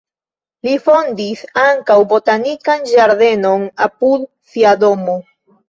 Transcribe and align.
Li 0.67 0.71
fondis 0.87 1.43
ankaŭ 1.65 1.99
botanikan 2.15 2.89
ĝardenon 2.95 3.71
apud 3.89 4.29
sia 4.57 4.77
domo. 4.89 5.21